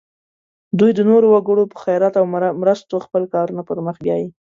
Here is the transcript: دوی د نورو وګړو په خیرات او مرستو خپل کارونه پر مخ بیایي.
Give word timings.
دوی 0.79 0.91
د 0.95 0.99
نورو 1.09 1.27
وګړو 1.33 1.63
په 1.71 1.77
خیرات 1.83 2.13
او 2.17 2.25
مرستو 2.61 3.03
خپل 3.05 3.23
کارونه 3.33 3.61
پر 3.67 3.77
مخ 3.85 3.95
بیایي. 4.05 4.27